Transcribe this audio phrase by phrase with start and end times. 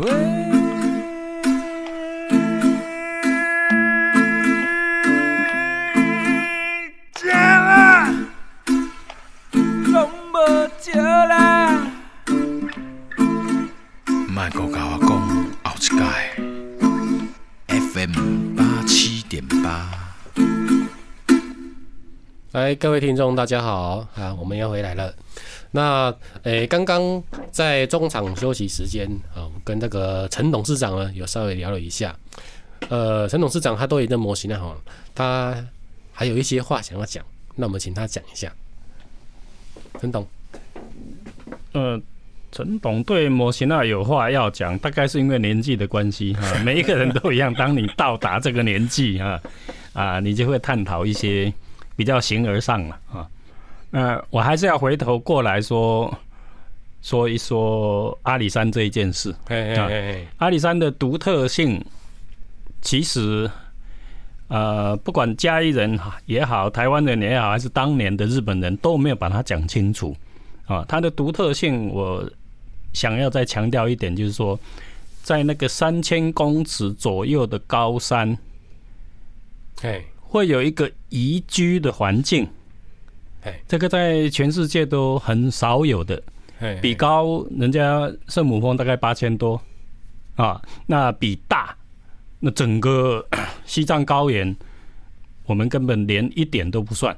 [0.00, 0.39] Hey.
[22.60, 24.36] 来，各位听众，大家好啊！
[24.38, 25.10] 我们又回来了。
[25.70, 32.14] 那诶，刚刚在中场休息时间啊，跟那个陈董事长呢，有稍微聊了一下。
[32.90, 34.76] 呃，陈董事长他都已经模型了哈，
[35.14, 35.56] 他
[36.12, 37.24] 还有一些话想要讲，
[37.56, 38.52] 那我们请他讲一下。
[39.98, 40.26] 陈董，
[41.72, 41.98] 呃，
[42.52, 46.42] 陈董对模型啊有话要讲，大概是因为年纪的关系哈。
[46.62, 49.40] 每一个人都一样，当你到达这个年纪哈
[49.94, 51.50] 啊，你就会探讨一些。
[52.00, 53.28] 比较形而上了啊，
[53.90, 56.10] 那我还是要回头过来说
[57.02, 59.34] 说一说阿里山这一件事。
[60.38, 61.84] 阿里山的独特性，
[62.80, 63.50] 其实
[64.48, 70.16] 呃，不管嘉义人也好，台湾人也好，还是当年的日本人都没有把它讲清楚
[70.64, 70.82] 啊。
[70.88, 72.26] 它的独特性，我
[72.94, 74.58] 想要再强调一点，就是说，
[75.22, 78.38] 在那个三千公尺左右的高山，
[80.30, 82.46] 会有一个宜居的环境，
[83.66, 86.22] 这个在全世界都很少有的，
[86.80, 89.60] 比高人家圣母峰大概八千多。
[90.36, 91.76] 啊，那比大，
[92.38, 93.26] 那整个
[93.66, 94.56] 西藏高原，
[95.46, 97.14] 我们根本连一点都不算，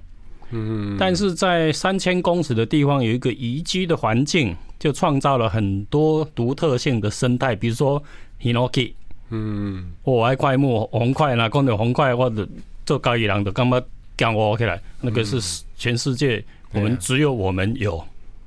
[0.50, 8.02] 嗯，但是在三千公尺的地方有一个宜居的环境，就创造了很多独特性的生态，比如说
[8.40, 8.94] Hinoki，
[9.28, 12.48] 嗯，我爱块木红块啦讲到红块或者。
[12.84, 13.80] 做高一郎的，干嘛
[14.16, 14.80] 讲我起来？
[15.00, 15.40] 那个是
[15.76, 17.98] 全世界，我们只有我们有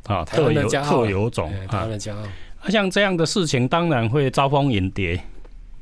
[0.05, 1.87] 啊，特有特有种啊。
[2.69, 5.21] 像这样的事情，当然会招蜂引蝶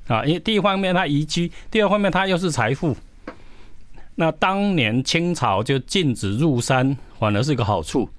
[0.08, 0.26] 啊。
[0.26, 2.96] 因为第一方面它宜居，第二方面它又是财富。
[4.16, 8.10] 那当年清朝就禁止入山，反而是一个好处。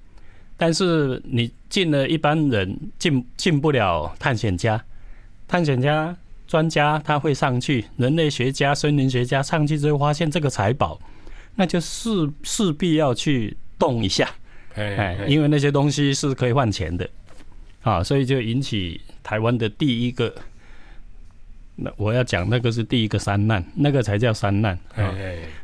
[0.57, 4.83] 但是你进了一般人进进不了探险家，
[5.47, 6.15] 探险家。
[6.47, 10.99] 专家他会上去，人类学家、森林学家上去之后发现这个财宝，
[11.55, 14.29] 那就势势必要去动一下，
[14.75, 17.09] 哎，因为那些东西是可以换钱的，
[17.81, 20.33] 啊，所以就引起台湾的第一个，
[21.75, 25.13] 那我要讲那个是第一个山难，那个才叫山难啊。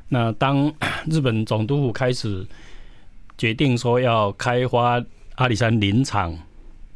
[0.10, 0.74] 那当
[1.06, 2.46] 日本总督府开始
[3.38, 5.04] 决定说要开发
[5.36, 6.38] 阿里山林场，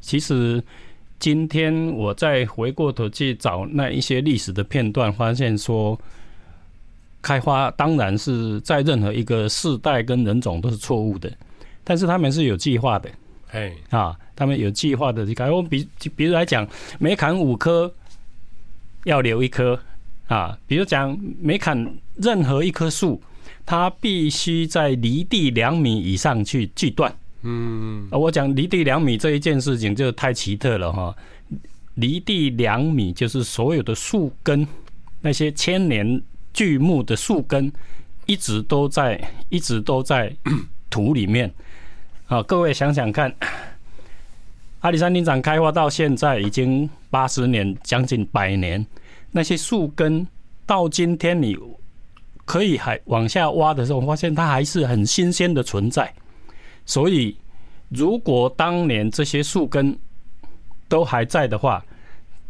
[0.01, 0.63] 其实。
[1.17, 5.99] 今天我再回过头去找那一些历史的片段，发现说，
[7.21, 11.31] 开花当然是在任何一个世代跟人种都是错误的，
[11.83, 13.09] 但是他们是有计划的，
[13.51, 15.49] 哎啊，他们有计划的去开。
[15.49, 16.67] 我比比如来讲，
[16.99, 17.91] 每砍五棵
[19.05, 19.79] 要留一棵
[20.27, 23.19] 啊，比如讲每砍任何一棵树，
[23.65, 27.15] 它必须在离地两米以上去锯断。
[27.47, 31.15] 嗯，我讲离地两米这一件事情就太奇特了哈。
[31.93, 34.67] 离地两米就是所有的树根，
[35.21, 37.71] 那些千年巨木的树根，
[38.25, 40.35] 一直都在，一直都在
[40.89, 41.53] 土里面。
[42.25, 43.31] 啊，各位想想看，
[44.79, 48.83] 阿里山林场开发到现在已经八十年，将近百年，
[49.31, 50.27] 那些树根
[50.65, 51.55] 到今天你
[52.43, 56.11] 可以还往下挖的时候，发现它还是很新鲜的存在。
[56.85, 57.35] 所以，
[57.89, 59.97] 如果当年这些树根
[60.87, 61.83] 都还在的话，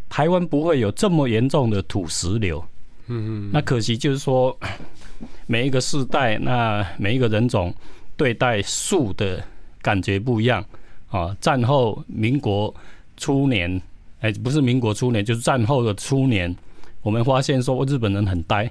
[0.10, 2.64] 台湾不会有这么严重的土石流。
[3.08, 3.50] 嗯嗯。
[3.54, 4.58] 那可惜就是说，
[5.48, 7.74] 每一个世代，那每一个人种
[8.18, 9.42] 对待树的
[9.82, 10.64] 感觉不一样
[11.08, 11.36] 啊。
[11.40, 12.74] 战后民国
[13.16, 13.82] 初年，
[14.20, 16.54] 哎，不是民国初年，就是战后的初年，
[17.02, 18.70] 我们发现说日本人很呆，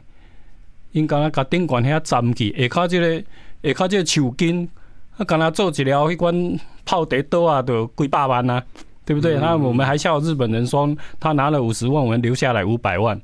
[0.93, 3.25] 应该把顶管遐斩去，下靠这个，
[3.63, 4.69] 下靠这个树根。
[5.17, 8.63] 他刚才做起了一关泡得多啊，都几百万啊，
[9.05, 9.39] 对不对？
[9.39, 13.21] 那、嗯、我们还笑日本人说他拿了五十万，我们留下来五百万。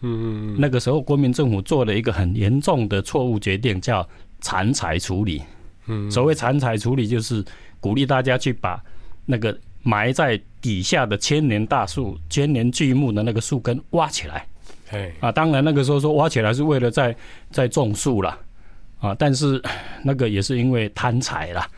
[0.00, 4.06] 嗯，那个时候国民政府做了一个很严重的错误决定，叫
[4.40, 5.42] 残财处理。
[5.86, 7.44] 嗯，所谓残财处理，就是
[7.80, 8.80] 鼓励大家去把
[9.26, 14.46] 那个埋在底下的千年大树、千年巨木的那个树根挖起来。
[14.88, 17.14] 嘿，啊，当然那个时候说挖起来是为了再
[17.50, 18.38] 再种树了。
[19.02, 19.60] 啊，但是
[20.04, 21.68] 那个也是因为贪财啦，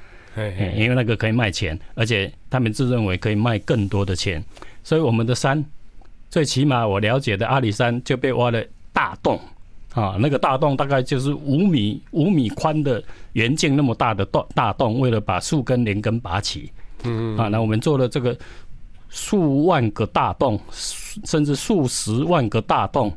[0.77, 4.45] 因为那个可以卖钱，而且他们自认为可以卖更多的钱，
[4.83, 5.65] 所以我们的山，
[6.29, 8.63] 最起码我了解的阿里山就被挖了
[8.93, 9.41] 大洞，
[9.95, 16.71] 啊，那个大洞大概就是五米五米宽的圆径那么大的洞大洞，为了把树根连根拔起。
[17.05, 18.37] 嗯啊，那我们做了这个
[19.09, 23.11] 数万个大洞，甚至数十万个大洞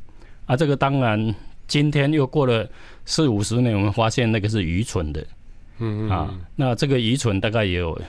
[0.46, 1.36] 啊，这个当然
[1.68, 2.68] 今天又过了
[3.06, 5.26] 四五十年，我们发现那个是愚蠢的。
[5.80, 8.00] 嗯啊，那这个愚蠢大概也有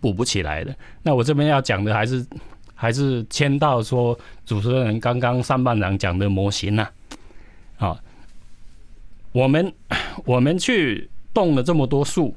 [0.00, 0.74] 补不起来的。
[1.02, 2.24] 那我这边要讲的还是
[2.74, 6.88] 还是牵到说主持人刚刚上半场讲的模型呐。
[7.78, 7.98] 啊，
[9.32, 9.72] 我们
[10.24, 12.34] 我们去动了这么多树，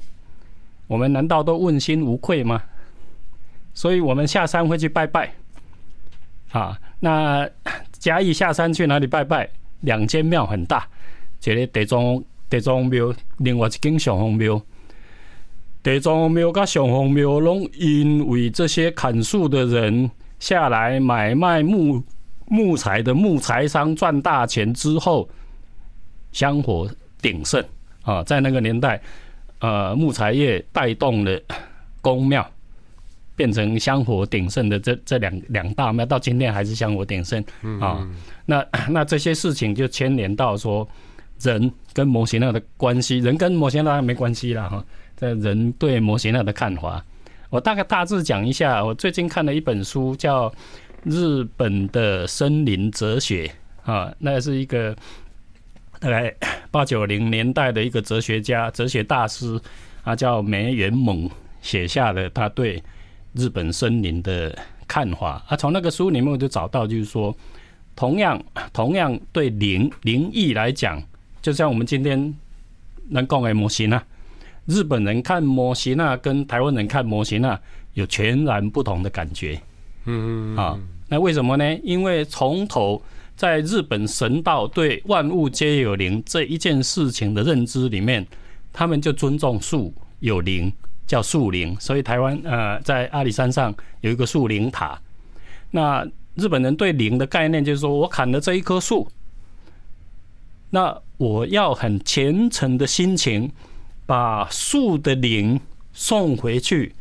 [0.87, 2.61] 我们难道都问心无愧吗？
[3.73, 5.33] 所以我们下山会去拜拜。
[6.51, 7.49] 啊，那
[7.93, 9.49] 嘉义下山去哪里拜拜？
[9.83, 10.85] 两间庙很大，
[11.45, 14.61] 一个地藏地藏庙，另外一间上峰庙。
[15.81, 20.09] 地藏庙跟上峰庙拢因为这些砍树的人
[20.39, 22.01] 下来买卖木
[22.47, 25.27] 木材的木材商赚大钱之后，
[26.31, 26.89] 香火
[27.21, 27.63] 鼎盛
[28.03, 28.23] 啊！
[28.23, 29.01] 在那个年代，
[29.59, 31.41] 呃，木材业带动了
[32.01, 32.49] 宫庙，
[33.35, 37.43] 变成香火鼎盛的这这两两大庙，到今天还是香火鼎盛
[37.81, 38.07] 啊。
[38.45, 40.87] 那 那这些事情就牵连到说
[41.39, 44.83] 人跟摩西那的关系，人跟摩西那没关系了哈。
[45.15, 47.03] 这人对摩西那的看法，
[47.49, 48.83] 我大概大致讲一下。
[48.83, 50.49] 我最近看了一本书，叫
[51.03, 53.49] 《日本的森林哲学》
[53.91, 54.95] 啊，那是一个
[55.99, 56.33] 大概
[56.71, 59.59] 八九零年代的一个哲学家、哲学大师
[60.03, 61.29] 啊，叫梅原猛
[61.61, 62.81] 写下的他对
[63.33, 64.57] 日本森林的
[64.87, 65.55] 看法啊。
[65.55, 67.35] 从那个书里面我就找到，就是说，
[67.95, 68.41] 同样
[68.71, 71.01] 同样对灵灵异来讲，
[71.41, 72.33] 就像我们今天
[73.09, 74.03] 能讲的模型啊。
[74.65, 77.59] 日本人看模型啊跟台湾人看模型啊
[77.95, 79.61] 有全然不同的感觉，
[80.05, 80.79] 嗯啊，
[81.09, 81.77] 那为什么呢？
[81.83, 83.03] 因为从头
[83.35, 88.25] 在日本神道对万物皆有灵这一件事情的认知里面，
[88.71, 90.71] 他们就尊重树有灵，
[91.05, 91.75] 叫树灵。
[91.79, 94.99] 所以台湾呃，在阿里山上有一个树灵塔。
[95.71, 99.07] 那日本人对灵的概念就是说，我砍了这一棵树，
[100.71, 103.51] 那我要很虔诚的心情。
[104.05, 105.57] 把树的灵
[105.93, 106.93] 送回去，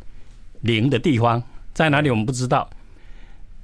[0.61, 2.09] 灵的地方在哪里？
[2.09, 2.69] 我们不知道。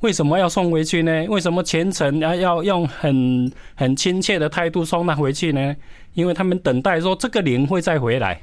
[0.02, 1.26] 为什么要送回去呢？
[1.30, 5.74] 为什么虔诚要要用很很亲切的态度送他回去呢？
[6.16, 8.42] 因为他们等待说这个灵会再回来。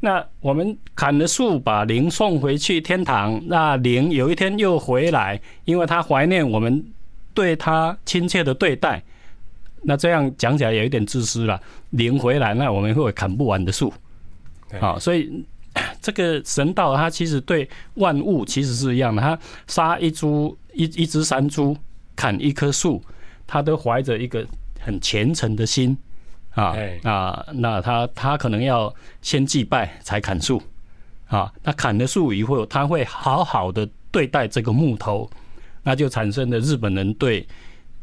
[0.00, 6.84] 那我们砍了树，把灵送回去天堂，那灵有一天又回来，因为他怀念我们
[7.32, 9.02] 对他亲切的对待。
[9.82, 11.60] 那这样讲起来有一点自私了。
[11.90, 13.92] 灵回来，那我们会有砍不完的树，
[14.80, 15.44] 好，所以
[16.02, 19.22] 这个神道它其实对万物其实是一样的。
[19.22, 21.76] 他杀一株一一只山猪，
[22.16, 23.02] 砍一棵树，
[23.46, 24.44] 他都怀着一个
[24.80, 25.96] 很虔诚的心
[26.56, 26.74] 啊
[27.04, 27.46] 啊。
[27.54, 28.92] 那他他可能要
[29.22, 30.60] 先祭拜才砍树
[31.28, 31.52] 啊。
[31.62, 35.30] 那砍了树以后，他会好好的对待这个木头，
[35.84, 37.46] 那就产生了日本人对。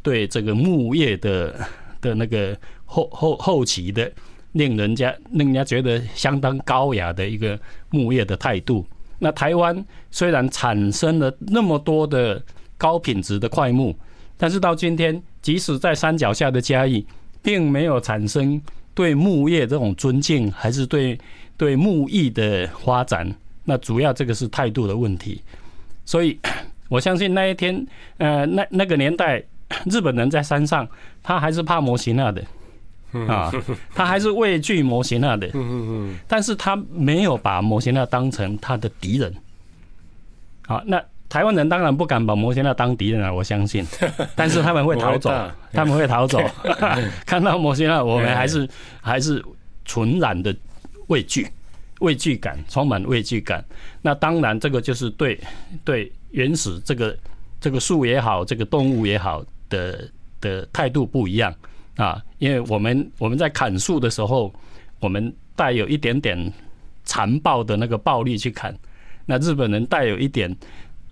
[0.03, 1.55] 对这个木业的
[2.01, 2.53] 的那个
[2.83, 4.11] 后后后期的，
[4.51, 7.57] 令人家令人家觉得相当高雅的一个
[7.89, 8.85] 木业的态度。
[9.19, 12.44] 那台湾虽然产生了那么多的
[12.77, 13.95] 高品质的块木，
[14.35, 17.07] 但是到今天，即使在山脚下的嘉义，
[17.44, 18.60] 并没有产生
[18.95, 21.19] 对木业这种尊敬，还是对
[21.56, 23.31] 对木艺的发展。
[23.66, 25.40] 那主要这个是态度的问题。
[26.06, 26.40] 所以
[26.90, 27.85] 我相信那一天，
[28.18, 29.44] 呃，那那个年代。
[29.90, 30.88] 日本人在山上，
[31.23, 32.44] 他还是怕摩西纳的
[33.28, 33.52] 啊，
[33.95, 35.50] 他还是畏惧摩西纳的。
[36.28, 39.33] 但是他没有把摩西纳当成他的敌人。
[40.68, 43.83] 好，那台湾人当然不敢把摩西娜当敌人啊，我相信。
[44.37, 45.31] 但是他们会逃走，
[45.71, 46.40] 他们会逃走。
[47.25, 48.69] 看到摩西娜，我们还是
[49.02, 49.44] 还是
[49.83, 50.56] 纯然的
[51.07, 51.47] 畏惧，
[52.02, 53.66] 畏惧感，充满畏惧感。
[53.99, 55.40] 那当然，这个就是对
[55.83, 57.18] 对原始这个
[57.59, 59.44] 这个树也好，这个动物也好。
[59.69, 60.07] 的
[60.40, 61.52] 的态度不一样
[61.95, 64.54] 啊，因为我们我们在砍树的时候，
[64.99, 66.54] 我们带有一点点
[67.04, 68.78] 残暴的那个暴力去砍，
[69.25, 70.56] 那日本人带有一点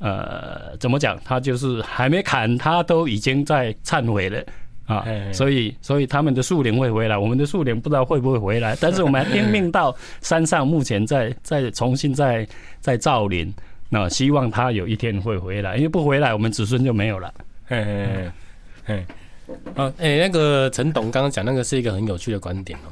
[0.01, 1.15] 呃，怎么讲？
[1.23, 4.43] 他就是还没砍，他都已经在忏悔了
[4.87, 12.47] 啊，所以所以他们的树林会回来，我们的树林不知道会不会回来，但是我们还拼命到山上，目前在在重新在
[12.79, 13.53] 在造林，
[13.89, 17.31] 那希望他有一天会回来，因为不回来，我们子孙就没有了。
[17.67, 18.07] 嘿嘿
[18.83, 19.05] 嘿哎，
[19.75, 22.89] 啊，哎，那个陈董刚刚讲那个是一个很有趣的观点哦。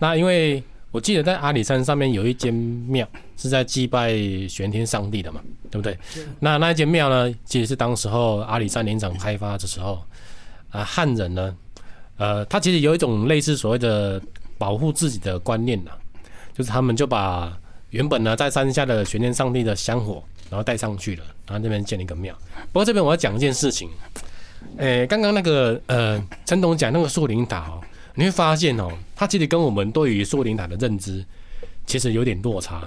[0.00, 4.16] 那因为我记得在阿里山上面有一间庙是在祭拜
[4.48, 5.40] 玄天上帝的嘛，
[5.70, 5.96] 对不对？
[6.40, 10.02] 那那一间庙呢，其实是当时候阿里山林场开发的时候
[10.70, 11.54] 啊，汉人呢，
[12.16, 14.20] 呃，他其实有一种类似所谓的
[14.56, 15.90] 保护自己的观念呐，
[16.56, 17.56] 就是他们就把
[17.90, 22.34] 原本呢在山下的玄天上帝的香火，然后带上去了，然后这边建了一个庙。
[22.72, 23.90] 不过这边我要讲一件事情，
[24.78, 27.80] 诶，刚刚那个呃陈董讲那个树林塔哦，
[28.18, 31.24] 你会发现哦，他其实跟我们对于苏灵塔的认知
[31.86, 32.82] 其实有点落差。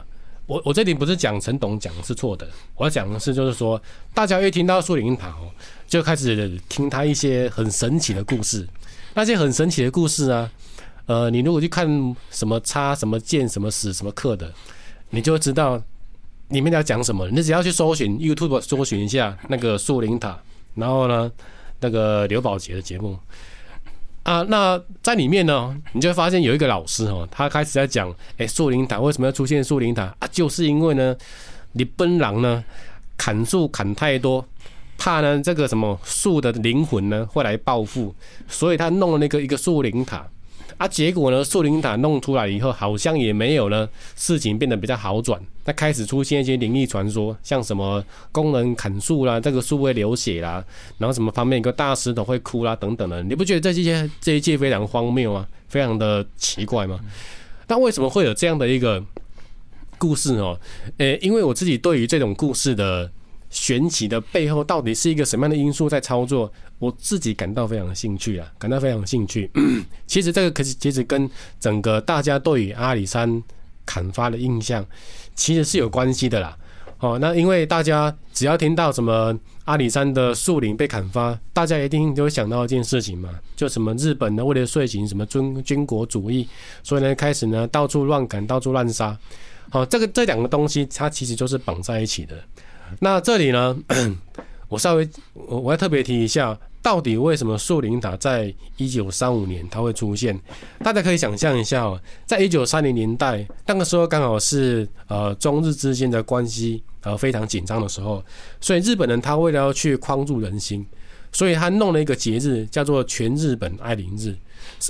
[0.45, 2.45] 我我这里不是讲陈董讲的是错的，
[2.75, 3.81] 我要讲的是就是说，
[4.13, 5.50] 大家一听到苏灵塔哦，
[5.88, 8.67] 就开始听他一些很神奇的故事。
[9.13, 10.51] 那些很神奇的故事啊，
[11.05, 11.88] 呃，你如果去看
[12.29, 14.53] 什么叉、什么剑、什么史、什么课的，
[15.11, 15.81] 你就知道
[16.50, 17.29] 里面要讲什么。
[17.29, 20.38] 你只要去搜寻 YouTube 搜寻一下那个树灵塔，
[20.75, 21.31] 然后呢，
[21.79, 23.17] 那个刘宝杰的节目。
[24.23, 30.27] 啊，那在里面呢，你就会发现有一个老师哦，他开始在讲，哎，树林塔为什么要出现树林塔啊？
[30.31, 31.15] 就是因为呢，
[31.73, 32.63] 你奔狼呢
[33.17, 34.45] 砍树砍太多，
[34.97, 38.13] 怕呢这个什么树的灵魂呢会来报复，
[38.47, 40.27] 所以他弄了那个一个树林塔。
[40.81, 45.39] 啊，结果呢，树灵塔弄出来以后，好像也没有呢，事情变得比较好转。
[45.65, 50.65] 那开始出现一些灵异传说，像什么工人砍树啦，这个树会流血啦，
[50.97, 53.21] 然后什么旁边一个大石头会哭啦，等等的。
[53.21, 55.47] 你不觉得这些这一切非常荒谬吗？
[55.67, 57.00] 非常的奇怪吗？
[57.67, 59.05] 那为什么会有这样的一个
[60.00, 60.59] 故事哦？
[60.97, 63.11] 诶，因为我自己对于这种故事的
[63.51, 66.51] 玄奇的背后，到底是一个什么样的因素在操作？
[66.79, 69.51] 我自己感到非常的兴趣啊，感到非常有兴趣。
[70.08, 71.29] 其实这个可是其实跟
[71.60, 73.43] 整个大家对于阿里山
[73.86, 74.84] 砍伐的印象
[75.36, 76.58] 其实是有关系的啦。
[76.98, 86.48] 哦，那因为大家只要听到什么阿里山的树林被砍伐，大家一定都会想到一件事情嘛，就什么日本呢为了遂行什么军军国主义，
[86.81, 89.15] 所以呢开始呢到处乱砍，到处乱杀。
[89.70, 92.36] 好，这个这两个东西它其实就是绑在一起的。
[93.00, 93.77] 那这里呢，
[94.67, 96.57] 我稍微我我要特别提一下。
[96.83, 100.36] 到底为什么树灵塔在一九三五年它会出现？
[100.83, 108.25] 大家可以想象一下哦，在一九三零年代，那个时候刚好是呃中日之间的关系呃非常紧张的时候，
[108.60, 110.83] 所以日本人他为了要去框住人心，
[111.31, 114.36] 所以他弄了一个节日叫做全日本爱灵日。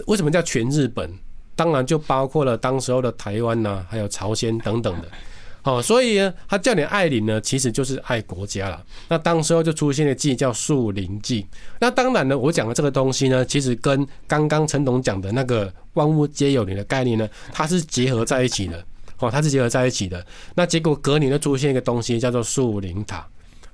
[0.08, 1.14] 为什么叫全日本？
[1.58, 5.10] 当然就包括了当时候的台湾呐，还有朝鲜等等的。
[5.64, 8.84] 哦，所以呢，他叫你爱灵呢，其实就是爱国家了。
[9.10, 11.46] 那当时候就出现了祭叫树灵祭。
[11.80, 18.84] 那当然呢，我讲的这个东西呢，其实跟刚刚陈董讲的那个万物皆有灵的概念呢，它是结合在一起的。
[19.20, 20.26] 哦，它是结合在一起的。
[20.56, 23.24] 那结果隔年就出现一个东西叫做树灵塔。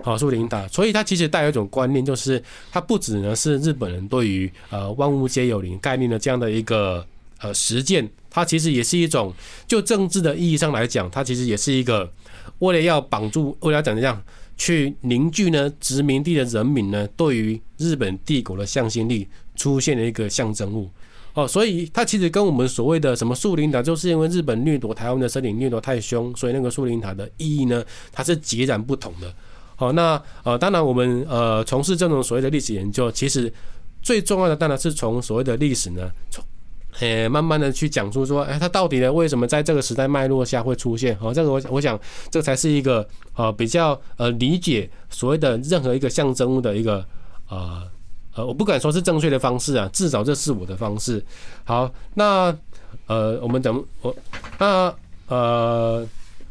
[0.03, 0.67] 好，树灵塔。
[0.67, 7.05] 所以它其实带有一种观念，就是它不只呢是日本人对于呃万物皆有灵概念的这样的一个
[7.39, 8.09] 呃实践。
[8.37, 9.33] 它其实也是一种，
[9.67, 12.07] 就政治的意义上来讲，它其实也是一个
[12.59, 14.21] 为了要绑住，为了讲这样
[14.55, 20.87] 去凝聚呢殖民地的人民呢对于日本帝国的向心力出现了一个象征物
[21.33, 29.33] 哦，所以它其实跟我们所谓的什么树灵塔，就是因为日本掠夺台湾的森林掠夺太凶，所以那个树灵塔的意义呢，它是截然不同的。
[29.75, 33.51] 好，那呃，当然我们呃从事这种所谓的历史研究，其实
[34.03, 36.43] 最重要的当然是从所谓的历史呢从。
[36.99, 39.11] 诶，慢慢的去讲出说，诶，它到底呢？
[39.13, 41.15] 为什么在这个时代脉络下会出现？
[41.21, 41.99] 哦，这个我我想，
[42.31, 47.05] 这才是一个呃比较呃理解所谓的任何一个象征物的一个
[47.49, 47.83] 呃
[48.35, 51.23] 呃，我不敢说是正确的方式啊，至少这是我的方式。
[51.63, 52.55] 好，那
[53.05, 54.15] 呃，我们等我
[54.57, 54.93] 那
[55.27, 56.07] 呃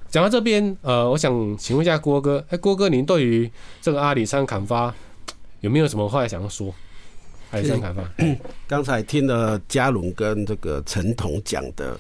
[0.09, 3.51] 讲到这边呃，我想请问一下郭哥，哎，郭哥，您对于
[3.83, 4.95] 这个阿里山砍伐
[5.61, 6.73] 有没有什么话想要说？
[7.57, 8.03] 阿里山砍伐。
[8.69, 11.99] 刚才听了嘉伦跟这个陈彤讲的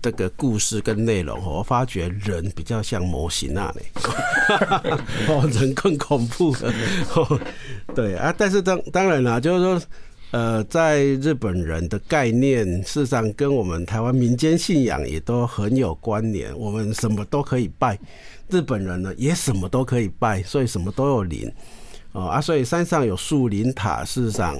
[0.00, 3.74] 这个故事跟内容，我发觉人比较像模型啊，
[5.28, 6.72] 哦，人更恐怖了。
[7.94, 9.82] 对啊，但是当当然啦，就是说，
[10.32, 16.58] 呃，在日本人的概念，事实上跟我们台湾民间信仰也都很有关联。
[16.58, 17.98] 我们什么都可以拜，
[18.48, 21.52] 日本人呢也什么都可以拜，所以什么都有灵。
[22.12, 24.54] 哦啊，所以山上有树林塔，事实上，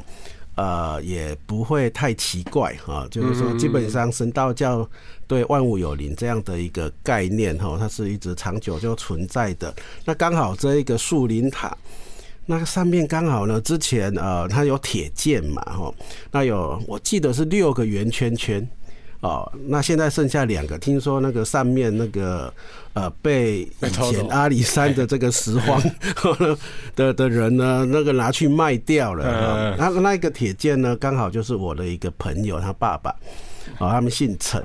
[0.54, 3.06] 呃，也不会太奇怪哈。
[3.10, 4.88] 就是说，基本上神道教
[5.26, 9.74] 对万物有灵这样的一个概念哈，它是一直长久就存在的。
[10.04, 11.76] 那刚好这一个树林塔，
[12.46, 15.94] 那个上面刚好呢，之前呃，它有铁剑嘛哈，
[16.30, 18.66] 那有我记得是六个圆圈圈。
[19.22, 22.52] 哦，那现在剩下两个，听说那个上面那个
[22.92, 25.80] 呃被以前阿里山的这个拾荒
[26.96, 29.76] 的的人呢，那个拿去卖掉了。
[29.78, 33.10] 那那个铁剑呢，刚好就是我的一个朋友，他爸爸，
[33.78, 34.62] 哦，他们姓陈。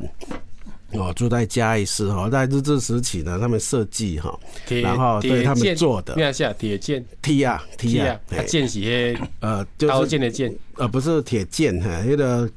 [0.94, 4.40] 哦，住在嘉义市哈，在日治时期呢，他们设计哈，
[4.82, 12.50] 然后对他们做的，看一下铁剑，T 啊 T 啊，剑是呃，刀剑的剑，呃，不是铁剑哈，那个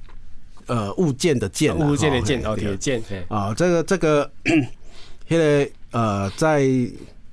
[0.70, 4.30] 呃物件的件，物件的件哦，铁件啊，这个这个，
[5.28, 6.60] 现在呃在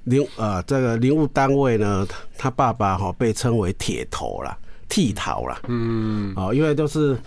[0.03, 2.05] 林呃这个林务单位呢，
[2.37, 4.57] 他爸爸哈被称为铁头啦，
[4.89, 7.17] 剃头啦，嗯，哦，因为都是。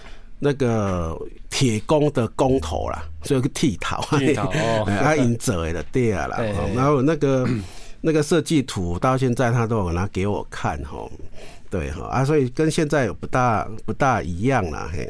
[0.43, 6.39] 那个铁工的工头啦，所以个剃头，剃头哦， 他引者的对啊啦。
[6.75, 7.47] 然后那个
[8.01, 11.07] 那个设计图到现在他都有拿给我看哈，
[11.69, 15.07] 对哈啊，所以跟现在有不大不大一样啦嘿。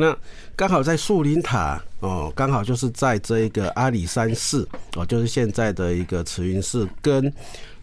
[0.00, 0.16] 那
[0.54, 7.26] 刚好在树林塔哦，刚好就是在这一个阿里山寺哦，就是现在的一个慈云寺跟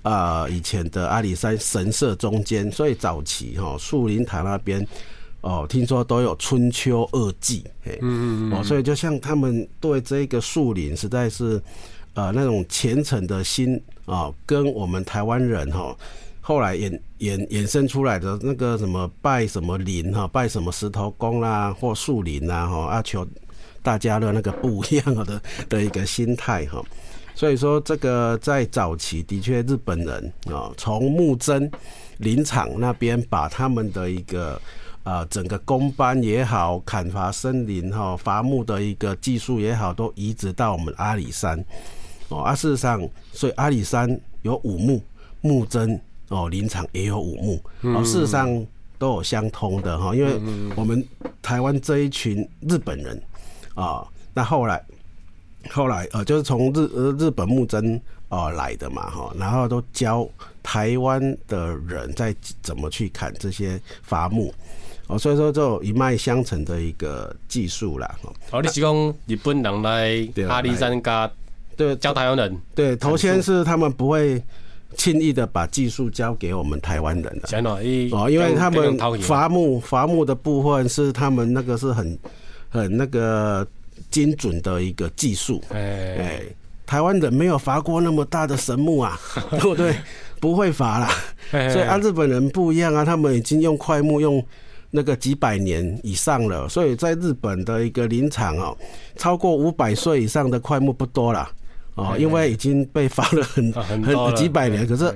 [0.01, 4.86] 啊、呃、以前的阿里山神社中间，所以早期哈树林塔那边。
[5.42, 11.62] 哦，听说都有春秋二祭，嗯嗯嗯，哦，所以就像他们对这个树林实在是，
[12.13, 15.96] 呃，那种虔诚的心啊，跟我们台湾人哈，
[16.50, 23.24] 后来衍衍衍生出来的那个什么拜什么林哈，拜什么石头公啦或树林啦哈，啊求
[23.84, 25.39] 大家的那个不一样的
[25.70, 26.84] 的一个心态哈，
[27.36, 31.70] 所以说这个在早期的确日本人啊，从木真
[32.18, 34.60] 林场那边把他们的一个。
[35.03, 41.63] 啊，整个工班也好，砍伐森林哈，伐木的一个技术也好，都移植到我们阿里山
[42.27, 42.41] 哦。
[42.41, 43.01] 啊，事实上，
[43.32, 45.01] 所以阿里山有五木
[45.41, 48.65] 木真哦，林场也有五木哦，事实上
[48.98, 50.39] 都有相通的哈，因为
[50.75, 51.05] 我们
[51.41, 53.21] 台湾这一群日本人
[53.75, 54.83] 啊，那后来
[55.69, 60.27] 后来呃，就是从日呃日本木真哦来的嘛哈，然后都教
[60.63, 64.53] 台湾的人在怎么去砍这些伐木。
[65.07, 68.15] 哦，所以说就一脉相承的一个技术啦。
[68.51, 68.93] 哦，你是讲
[69.25, 71.31] 日本人来阿里山教，
[71.75, 72.55] 对，教台湾人。
[72.75, 74.39] 对，头先是他们不会
[75.00, 77.50] 轻易的把技术交给我们台湾人了。
[78.12, 82.20] 哦，因为他们伐木伐木的部分是他们那个是很
[82.68, 83.65] 很那个
[84.12, 85.63] 精准的一个技术。
[85.70, 86.41] 哎，
[86.86, 89.18] 台湾人没有伐过那么大的神木啊，
[89.51, 89.95] 对不对？
[90.41, 91.10] 不会伐啦。
[91.50, 94.45] 所以啊日本人不一样啊，他们已经用快木用。
[94.91, 98.76] 那个几百年以上了，所以在日本的一个林场哦，
[99.15, 101.47] 超过五百岁以上的快木不多了
[101.99, 104.88] 哦，因为已经被伐了很很几百年。
[104.88, 105.13] 可是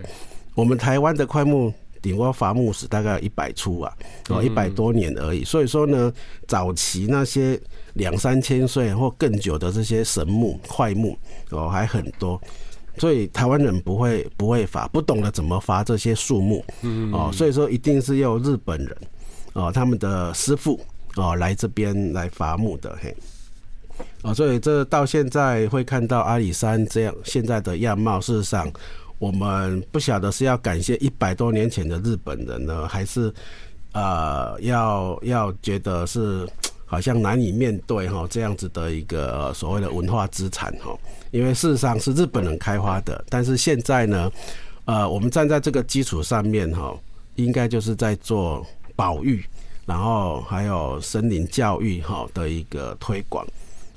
[0.55, 3.93] 我们台湾的快木顶多伐木史大概一百出啊，
[4.29, 5.43] 哦，一百多年而已。
[5.43, 6.11] 所以说呢，
[6.47, 7.59] 早期那些
[7.93, 11.17] 两三千岁或更久的这些神木快木
[11.51, 12.39] 哦还很多，
[12.97, 16.65] 所以台湾人不会不会伐，不懂得怎么伐这些树木，
[17.13, 18.97] 哦，所以说一定是要日本人。
[19.53, 20.79] 哦，他们的师傅
[21.15, 23.15] 哦来这边来伐木的嘿，
[24.23, 28.19] 啊，所以这到现在会看到阿里山这样现在的样貌。
[28.19, 28.71] 事实上，
[29.19, 33.31] 我们不晓得是要感谢一百多年前的日本人呢，还是
[33.91, 36.47] 呃要要觉得是
[36.85, 40.97] 好像难以面对哈这样子的一个所谓的文化资产哈。
[41.31, 44.31] 因为事实上是日本人开发的，但是现在呢，
[44.85, 46.97] 呃，我们站在这个基础上面哈，
[47.35, 48.65] 应该就是在做。
[48.95, 49.43] 保育，
[49.87, 53.43] 然后还有森林教育哈的一个推广，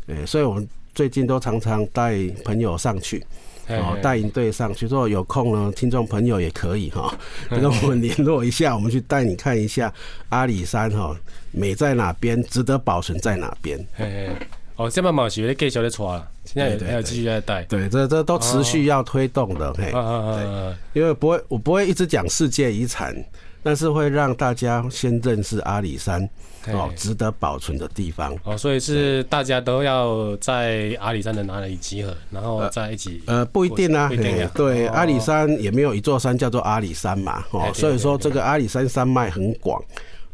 [0.06, 3.24] 诶，所以我们最近都常常带朋友上去，
[3.68, 4.88] 哦，带营队上去。
[4.88, 7.12] 说有空呢，听众朋友也可以哈，
[7.50, 9.92] 跟我们联络一下，我们去带你看一下
[10.28, 11.16] 阿里山哈，
[11.50, 13.78] 美在哪边，值得保存在哪边。
[14.76, 17.62] 哦，这么毛学的继续在传了，现在也还要继续在带。
[17.64, 19.92] 对，这这都持续要推动的，嘿，
[20.92, 23.14] 因为不会，我不会一直讲世界遗产。
[23.62, 26.30] 但是会让大家先认识阿里山
[26.72, 33.22] 哦，值得保存的地方哦，所以是大家都要在阿里山的哪里集合，然后在一起。
[33.26, 34.10] 呃，不一定啊，
[34.54, 39.82] 对，阿里山也没有一座山叫做阿里山嘛，哦，所以说这个阿里山山脉很广。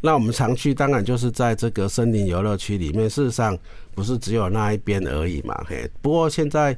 [0.05, 3.09] 那我们常去，当然就是在这个森林游乐区里面。
[3.09, 3.57] 事实上，
[3.95, 5.89] 不是只有那一边而已嘛，嘿。
[6.01, 6.77] 不过现在，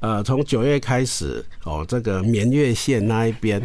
[0.00, 3.64] 呃，从九月开始，哦，这个绵月县那一边。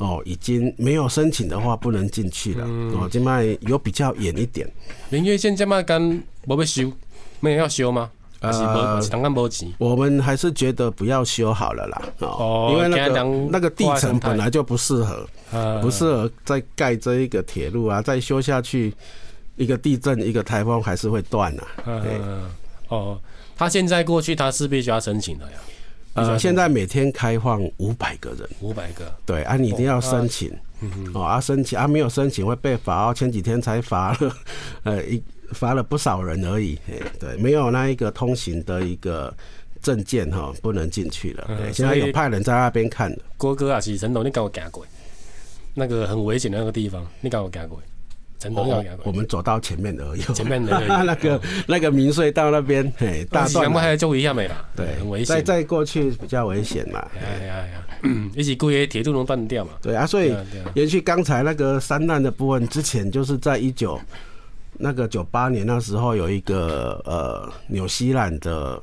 [0.00, 2.64] 哦，已经没有申请的话不能进去了。
[2.66, 4.66] 嗯、哦，这卖有比较远一点。
[5.10, 6.90] 明月线这卖干不被修，
[7.38, 8.10] 没有要修吗？
[8.40, 8.98] 呃，
[9.76, 12.02] 我们还是觉得不要修好了啦。
[12.20, 15.28] 哦，因为那个那个地层本来就不适合，
[15.82, 18.94] 不适合再盖这一个铁路啊，再修下去，
[19.56, 21.66] 一个地震一个台风还是会断啊。
[22.88, 23.20] 哦，
[23.54, 25.58] 他现在过去他是必须要申请的呀。
[26.14, 30.50] 呃，现在每天开放五百个人，五百个，对啊，你一定要申请，
[31.14, 33.14] 哦啊，申请啊，没有申请会被罚哦。
[33.14, 34.36] 前几天才罚了，
[34.82, 39.32] 呃，一罚了不少人而已，哎，对，没有那一个通行的一个
[39.80, 41.44] 证件哈，不能进去了。
[41.56, 43.18] 对，现在有派人在那边看的。
[43.36, 44.84] 郭哥啊，是陈董，你跟我讲过，
[45.74, 47.80] 那个很危险的那个地方，你跟我讲过。
[48.54, 50.20] 哦，我们走到前面而已。
[50.32, 53.66] 前面的 那个那个明隧道那边，嘿，大段。
[53.66, 54.64] 我们还要注意一下没啦？
[54.74, 55.36] 对，很危险。
[55.36, 57.06] 再再过去比较危险嘛。
[57.20, 57.84] 哎呀呀，
[58.34, 59.72] 一起过夜铁路能断掉嘛？
[59.82, 60.34] 对啊，所以
[60.74, 64.00] 延续刚才那个山难的部分，之前就是在一九
[64.78, 68.82] 那个九八年那时候，有一个呃纽西兰的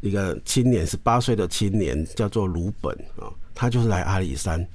[0.00, 4.66] 一个青年，十八岁的青年叫做鲁本啊，他就是来阿里山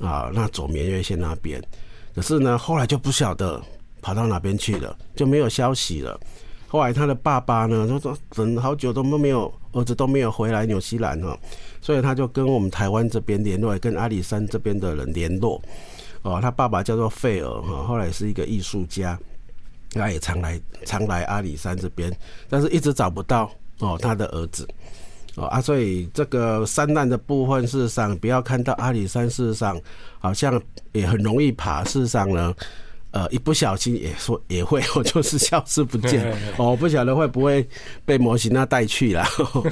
[0.00, 1.60] 啊，那走眠月线那边。
[2.16, 3.62] 可是呢，后来就不晓得
[4.00, 6.18] 跑到哪边去了，就没有消息了。
[6.66, 11.38] 后来他的爸爸呢，就说等好久都没有儿子都没有回来纽西兰哈，
[11.82, 15.60] 所以他就跟我们台湾这边联络，跟阿里山这边的人联络。
[16.22, 19.18] 哦，他爸爸叫做费尔哈，后来是一个艺术家，
[19.90, 22.10] 他也常来常来阿里山这边，
[22.48, 23.50] 但是一直找不到
[23.80, 24.66] 哦他的儿子。
[25.36, 29.78] 哦啊，所以这个山难的部分，事实上不要看到阿里山，事实上
[30.18, 30.60] 好像
[30.92, 31.84] 也很容易爬。
[31.84, 32.54] 事实上呢，
[33.10, 36.32] 呃，一不小心也说也会， 我就是消失不见。
[36.56, 37.68] 哦，我不晓得会不会
[38.04, 39.24] 被摩西那带去了。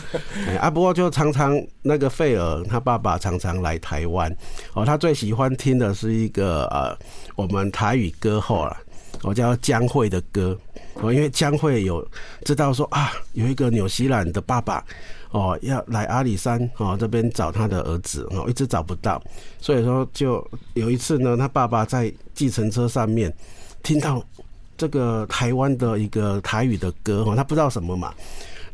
[0.61, 4.31] 啊，不过就常常那个费尔他爸爸常常来台湾。
[4.75, 6.95] 哦，他最喜欢听的是一个呃，
[7.37, 8.77] 我们台语歌后了，
[9.23, 10.59] 我叫江蕙的歌。
[11.05, 12.07] 哦，因为江蕙有
[12.45, 14.85] 知道说啊，有一个纽西兰的爸爸。
[15.31, 19.21] 哦，要来阿里山哦这边找他的儿子哦，一直找不到，
[19.61, 23.35] 所以说就有一次呢，他爸爸在计程车上面
[23.83, 24.25] 听到
[24.79, 28.15] 这个台湾的一个台语的歌哦，他不知道什么嘛，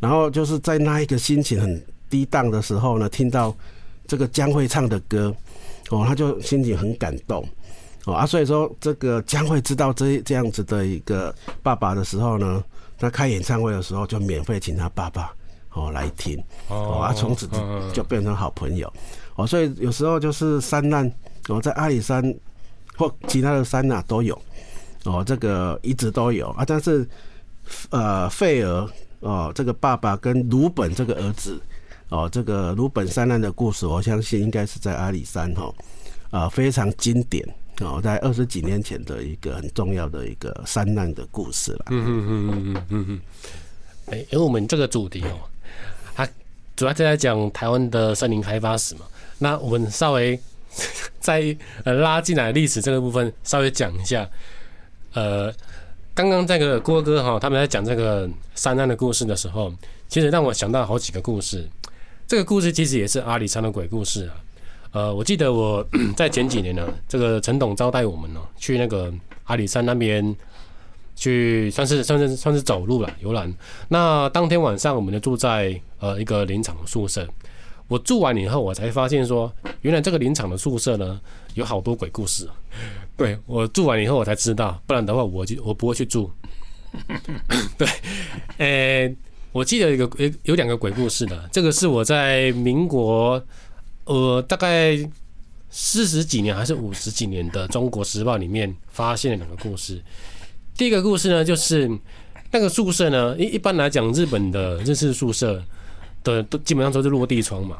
[0.01, 3.57] 然后就是在那一个心情很低档的时候呢，听到
[4.07, 5.35] 这个江蕙唱的歌
[5.89, 7.43] 哦，他就心情很感动
[8.07, 12.63] 哦啊，所以说这个将会知道这这样子的一个爸爸的时候呢，
[12.99, 15.33] 他开演唱会的时候就免费请他爸爸。
[15.73, 16.37] 哦，来听。
[16.67, 18.93] 哦，啊，从此就就变成好朋友。
[19.37, 21.09] 哦，所以有时候就是山难
[21.49, 22.35] 哦，在阿里山
[22.97, 24.37] 或其他的山呐都有。
[25.05, 26.49] 哦，这个一直都有。
[26.51, 27.09] 啊，但是
[27.91, 28.89] 呃，费尔
[29.21, 31.61] 哦，这个爸爸跟鲁本这个儿子
[32.09, 35.73] 哦，这个鲁本三难的故事，我相信应该是在阿里山哈
[36.31, 37.47] 啊，非常经典
[37.85, 41.87] 哦，在二十几年前的一个很重要的一个山难的故事了。
[41.91, 43.21] 嗯嗯嗯嗯嗯嗯嗯，
[44.07, 45.39] 哎，因为我们这个主题哦。
[46.15, 46.29] 它
[46.77, 49.03] 主要是在讲台湾的森林开发史嘛，
[49.39, 50.39] 那我们稍微
[51.21, 54.29] 在呃拉进来历史这个部分，稍微讲一下。
[55.13, 55.53] 呃，
[56.15, 59.73] 刚刚这个郭哥哈他们在讲这个山难的故事的时候，
[60.09, 61.69] 其实让我想到好几个故事。
[62.27, 64.37] 这个故事其实也是阿里山的鬼故事啊。
[64.93, 69.13] 呃，我记得我 在前几年呢，这个陈董招待我们呢，去那个
[69.45, 70.37] 阿里山那边。
[71.17, 73.53] 去算是算是算是走路了游览。
[73.89, 77.29] 那当天晚上，我们就住在呃一个林场的宿舍。
[77.89, 81.21] 我住完以后，我才发现说，原来这个林场的宿舍呢，
[81.53, 82.49] 有好多鬼故事。
[83.19, 86.31] 对，我住完以后，我才知道，不然的话，我就我不会去住。
[87.77, 87.87] 对，
[88.57, 89.17] 呃、欸，
[89.53, 93.45] 我记得有个有有两个鬼故事的，这个是我在民国
[94.05, 94.97] 呃大概
[95.69, 100.03] 四十几年还是五十几年的《中国时报》里面发现了两个故事。
[100.77, 101.91] 第一个故事呢，就是
[102.51, 105.63] 那个宿舍呢，一一般来讲，日本的日式宿舍
[106.25, 107.77] 的都基本上都是落地窗嘛。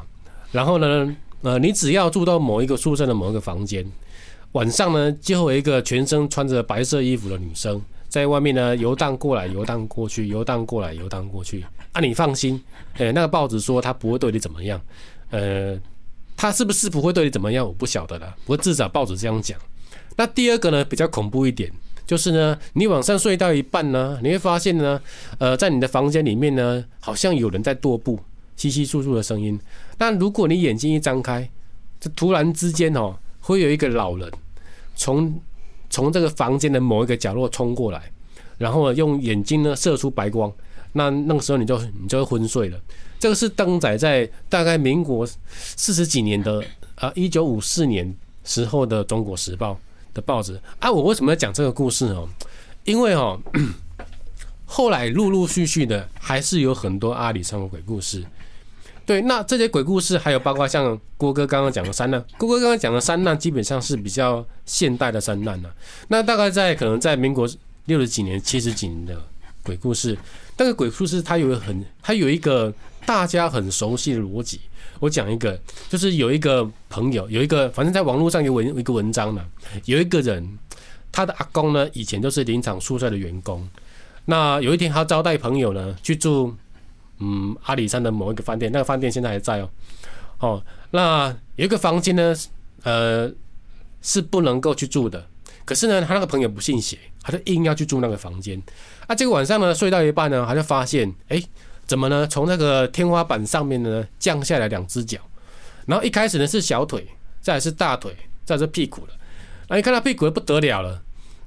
[0.51, 3.85] 然后呢，呃，你只要住到某一个宿舍的某一个房间，
[4.53, 11.65] 晚上呢，就会有一个全身穿着白色衣服的女生在外面呢游荡过来、游荡过去、游荡过来、游荡过去。
[11.91, 12.61] 啊，你放心，
[12.97, 14.79] 呃，那个报纸说他不会对你怎么样，
[15.31, 15.77] 呃，
[16.41, 18.35] 他是不是不会对你怎么样，我不晓得了。
[18.45, 19.55] 不过至少报纸这样讲。
[20.15, 21.71] 那第二个呢，比较恐怖一点。
[22.07, 24.99] 就是呢，你晚上睡到一半呢，你会发现呢，
[25.37, 28.19] 呃，在你的房间里面呢，好像有人在踱步，
[28.57, 29.59] 窸窸窣窣的声音。
[29.99, 31.47] 但如果你眼睛一张开，
[31.99, 34.27] 就突然之间哦，会有一个老人
[34.95, 35.39] 从
[35.91, 38.11] 从这个房间的某一个角落冲过来，
[38.57, 40.51] 然后用眼睛呢射出白光，
[40.93, 42.79] 那那个时候你就你就会昏睡了。
[43.21, 46.63] 这个是登载在大概民国四十几年的
[46.95, 48.11] 啊，一九五四年
[48.43, 49.73] 时候的《中国时报》
[50.15, 52.27] 的报纸啊，我为什么要讲这个故事哦？
[52.83, 53.39] 因为哦，
[54.65, 58.25] 后来陆陆续续的还是有很多阿里山的鬼故事。
[59.05, 65.71] 对，那这些鬼故事还有包括像郭哥刚刚讲的三难，郭哥刚刚讲的三难基本上是比较现代的三难了。
[66.07, 67.47] 那大概在可能在民国
[67.85, 69.21] 六十几年、七十几年的
[69.61, 70.17] 鬼故事，
[70.57, 72.73] 那个鬼故事它有很，它有一个
[73.05, 74.61] 大家很熟悉的逻辑。
[74.99, 75.59] 我讲一个，
[75.89, 79.43] 就是有一个朋友，有一个反正在网络上有文一个文章呢，
[79.85, 80.57] 有一个人，
[81.11, 83.67] 他的阿公呢以前都是林场宿舍的员工。
[84.25, 86.55] 那有一天他招待朋友呢去住，
[87.17, 89.69] 嗯，阿里山的某一个饭店，那个饭店现在还在哦。
[90.39, 92.35] 哦，那有一个房间呢，
[92.83, 93.31] 呃，
[94.01, 95.27] 是不能够去住的。
[95.65, 98.61] 可是呢，他那个朋友不信邪，他就硬要去住那个房间。
[99.07, 101.41] 啊，这个晚上呢，睡到一半呢，他就发现，哎，
[101.91, 102.25] 怎么呢？
[102.25, 105.19] 从那个天花板上面呢降下来两只脚，
[105.85, 107.05] 然后一开始呢是小腿，
[107.41, 109.13] 再来是大腿，再来是屁股了。
[109.67, 111.01] 那，一看到屁股不得了了，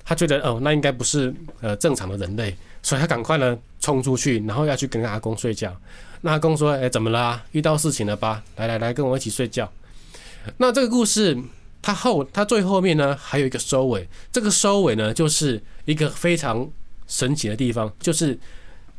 [0.05, 5.75] 他觉得哦，那应该不是呃正常的人类，所以他赶快呢冲出去，然后要去跟阿公睡觉。
[6.21, 7.43] 那阿公说，哎，怎么了啊？
[7.53, 8.43] 遇到事情了吧？
[8.57, 9.73] 来来来，跟我一起睡觉。
[10.59, 11.39] 那这个故事。
[11.81, 14.07] 他后，他最后面呢，还有一个收尾。
[14.33, 16.67] 这个收尾呢，就是一个非常
[17.07, 18.39] 神奇的地方，就是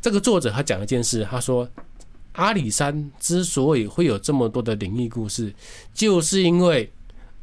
[0.06, 1.68] 这个作者他讲一件事，他说
[2.34, 5.52] 阿里山之所以会有这么多的灵异故事，
[5.96, 6.92] 就是因为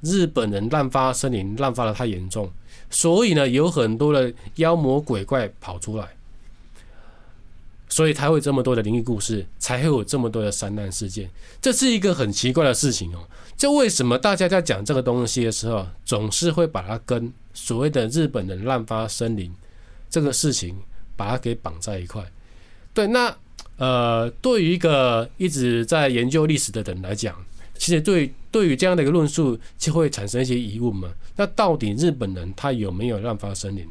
[0.01, 2.48] 日本人滥发森林，滥发的太严重，
[2.88, 6.14] 所以呢，有很多的妖魔鬼怪跑出来，
[7.88, 11.29] 所以才会这么多的灵异故事，才会有这么多的山难事件。
[11.61, 13.29] 这是一个很奇怪的事情哦。
[13.57, 19.53] 就为什么大家在讲这个东西的时候，总是会把它跟所谓的日本人滥发森林
[20.09, 20.81] 这个事情
[21.16, 22.25] 把它给绑在一块？
[22.94, 23.35] 对，那
[23.76, 27.35] 呃，对于一个一直在研究历史的人来讲，
[27.74, 31.09] 其实对对于这样的一个论述就会产生一些疑问嘛。
[31.37, 33.88] 那到底日本人他有没有滥发森林？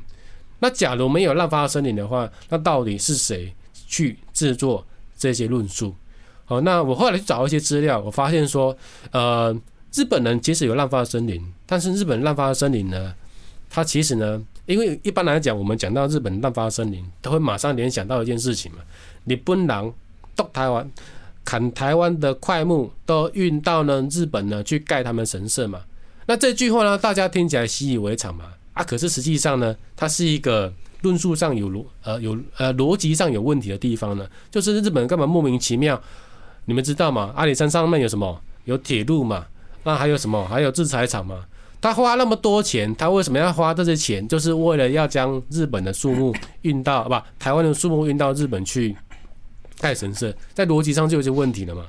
[0.59, 3.51] 那假如没有滥发森林的话，那到底是谁
[3.87, 4.85] 去制作
[5.17, 5.95] 这些论述？
[6.47, 8.77] 哦，那我后来去找一些资料，我发现说，
[9.11, 9.51] 呃，
[9.93, 13.15] 日本人其实有滥发森林，但是日本滥发森林呢，
[13.69, 18.77] 它其实呢，因为一般来讲，我们讲到日本滥发森林，都会马上联想到一件事情嘛，
[19.25, 19.93] 你不能
[20.35, 20.89] 动台湾，
[21.43, 25.81] 砍台湾的桧木，都运到呢日本呢去盖他们神社嘛。
[26.27, 36.01] 那这句话呢，大家听起来习以为常嘛，啊，可是实际上呢，它是一个论述上有逻呃有呃逻辑上有问题的地方呢，就是日本人干嘛莫名其妙？
[36.65, 37.33] 你们知道吗？
[37.35, 38.39] 阿里山上面有什么？
[38.65, 39.47] 有铁路嘛？
[39.83, 40.47] 那还有什么？
[40.47, 41.43] 还有制材厂嘛？
[41.81, 44.25] 他花那么多钱，他为什么要花这些钱？
[44.27, 48.95] 就是为了要将日本的树木运到，不，台湾的树木运到日本去
[49.79, 51.83] 盖神社，在逻辑上就有些问题了嘛。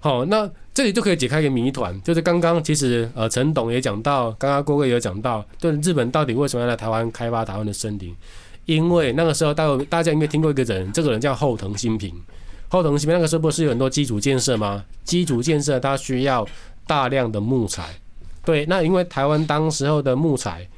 [0.00, 8.14] 好，那这里就可以解开一个谜团，就是刚刚其实呃陈董也讲到，刚刚郭哥也有讲到，就是日本到底为什么要来台湾开发台湾的森林？
[8.66, 12.12] 因为那个时候大大家应该听过一个人，这个人叫后藤新平。
[12.68, 14.84] 后藤新平那个时候不是有很多基础建设吗？
[15.04, 16.46] 基础建设它需要
[16.86, 17.94] 大量的木材，
[18.44, 20.68] 对，那因为台湾当时候的木材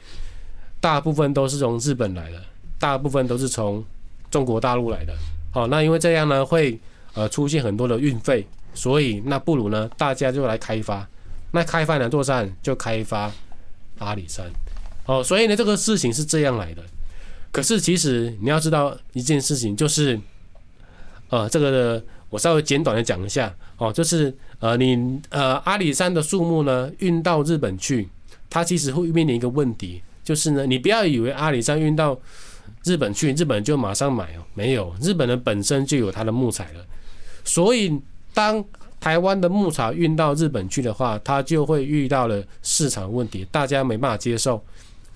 [0.80, 2.40] 大部分都是从日本来的，
[2.78, 3.84] 大部分都是从
[4.30, 5.12] 中国大陆来的。
[5.52, 6.78] 好，那因为这样呢，会
[7.14, 11.06] 呃出现很多的运费，所以那不如呢，大家就来开发。
[11.52, 12.50] 那开发哪座山？
[12.62, 13.30] 就开发
[13.98, 14.46] 阿里山。
[15.06, 16.82] 哦，所以呢，这个事情是这样来的。
[17.50, 20.20] 可是其实你要知道一件事情，就是。
[21.28, 22.04] 呃，这个的
[22.36, 28.06] 我稍微简短的讲一下哦，就是呃，你呃阿里山的树木呢运到日本去，
[28.50, 32.18] 它其实会面临一个问题，就是呢，你不要以为阿里山运到
[32.84, 36.84] 日本去，日本就马上买哦，没有，日本人本身就有它的木材了，
[37.42, 37.98] 所以
[38.34, 38.62] 当
[39.00, 44.62] 台湾的木材运到日本去的话，它就会遇到了市场问题，大家没办法接受。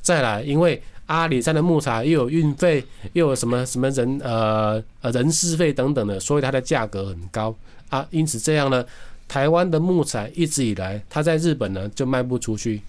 [0.01, 7.53] 再来，因为阿里山的木材又有运费，又有什么什么人呃呃人事费等等的，所以它的价格很高
[7.89, 8.07] 啊。
[8.11, 8.85] 因此这样呢，
[9.27, 12.81] 台湾的木材一直以来它在日本呢就卖不出去。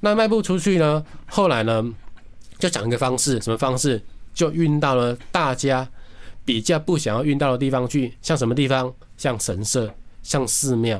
[0.00, 1.84] 那卖不出去呢，后来呢
[2.58, 4.00] 就讲一个方式，什么方式？
[4.32, 5.86] 就运到了大家
[6.46, 8.90] 比较不想要运到的地方去，像什么地方？
[9.18, 10.98] 像神社，像寺庙。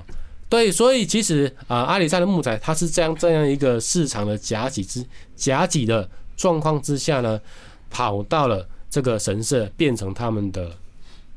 [0.51, 5.03] 对，所以其实啊，阿里山的木材它是这样这样一个市场的夹挤之
[5.35, 6.07] 夹挤的。
[6.37, 7.41] 状况之下呢，
[7.91, 10.71] 跑到了这个神社，变成他们的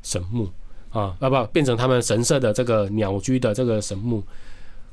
[0.03, 0.49] 神木
[0.91, 4.23] 啊，啊不，变成他们神社的这个鸟居的这个神木，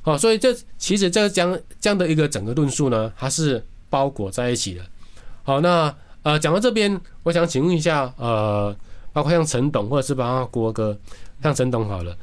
[0.03, 4.81] 啊，所以这其实这将这样的一个整个论述呢，它是包裹在一起的。
[5.43, 5.93] 好，那
[6.23, 8.75] 呃讲到这边，我想请问一下，呃，
[9.13, 10.97] 包括像陈董或者是包括郭哥，
[11.43, 12.17] 像陈董好了，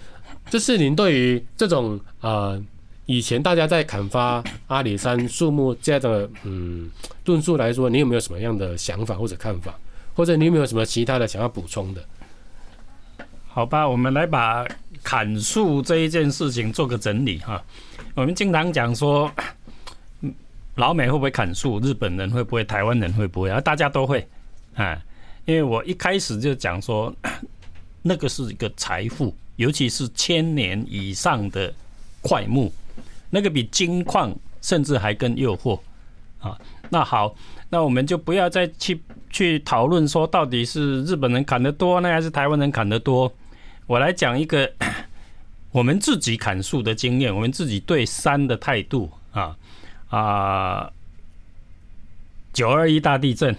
[0.51, 2.63] 就是您对于这种呃。
[3.07, 6.91] 以前大家在砍伐阿里山树木这样的嗯
[7.27, 9.75] 论述来说，你有没有什么样的想法或者看法，
[10.15, 12.05] 或者你有没有什么其他的想要补充的？
[13.47, 14.67] 好吧，我们来把
[15.03, 17.63] 砍树这一件事情做个整理哈。
[18.15, 19.31] 我们经常讲说，
[20.77, 21.79] 老美会不会砍树？
[21.81, 22.65] 日本人会不会？
[22.65, 23.51] 台湾人会不会？
[23.51, 24.27] 啊，大家都会
[24.75, 25.01] 啊。
[25.45, 27.15] 因为我一开始就讲说，
[28.03, 31.73] 那个是一个财富，尤其是千年以上的
[32.23, 32.73] 块木，
[33.35, 35.79] 那个比金矿甚至还更诱惑
[36.39, 36.57] 啊。
[36.89, 37.35] 那好，
[37.69, 43.33] 那我们就不要再去去讨论说到底是日本人砍得多呢，还是台湾人砍得多。
[43.87, 44.73] 我来讲一个
[45.73, 49.57] 我们自己砍树的经验，我们自己对山的态度啊
[50.09, 50.91] 啊！
[52.53, 53.57] 九二一大地震，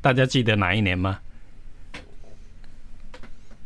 [0.00, 1.20] 大家记得哪一年吗？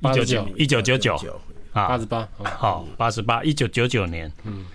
[0.00, 1.40] 一九九一九九九
[1.72, 4.66] 啊，八十八，好，八十八，一九九九年，嗯，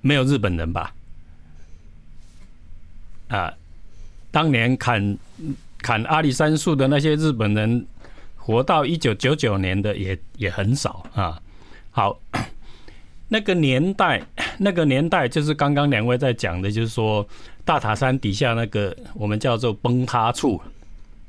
[0.00, 0.94] 没有日本人吧？
[3.28, 3.52] 啊，
[4.30, 5.18] 当年砍
[5.78, 7.86] 砍阿里山树的那些日本人，
[8.36, 11.40] 活到一九九九年的也也很少啊。
[11.90, 12.18] 好，
[13.28, 14.20] 那个年代，
[14.58, 17.26] 那个年代就是刚刚两位在讲的，就是说
[17.64, 20.60] 大塔山底下那个我们叫做崩塌处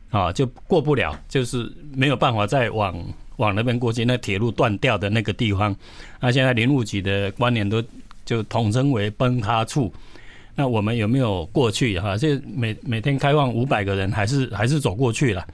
[0.10, 2.95] 啊，就过不了，就是没有办法再往
[3.38, 5.75] 往那边过去，那铁路断掉的那个地方。
[6.19, 7.84] 那现在林务局的官员都
[8.25, 9.91] 就统称为崩塌处。
[10.53, 12.17] 那我们有没有过去哈？
[12.17, 15.47] 这每每天开放五百个人，还是还是走过去了？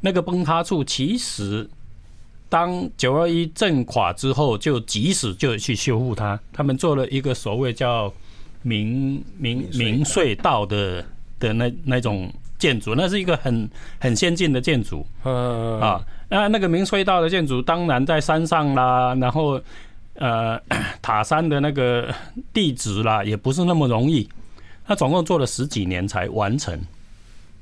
[0.00, 1.68] 那个崩塌处，其实
[2.48, 6.38] 当九二一震垮之后，就及时就去修复它。
[6.52, 8.12] 他们做了一个所谓叫
[8.62, 11.04] 明明明隧道的
[11.40, 15.04] 的那那种建筑，那是一个很很先进的建筑。
[15.24, 19.60] 嗯啊，那那个明隧道的建筑，当然在山上啦，然后
[20.18, 20.60] 呃
[21.00, 22.14] 塔山的那个
[22.52, 24.28] 地质啦，也不是那么容易。
[24.86, 26.80] 他总共做了十几年才完成，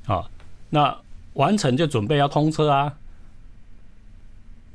[0.05, 0.23] 啊，
[0.69, 0.95] 那
[1.33, 2.93] 完成就准备要通车啊。